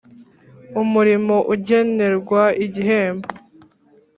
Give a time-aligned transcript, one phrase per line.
[0.81, 3.27] Umurimo ugenerwa igihembo.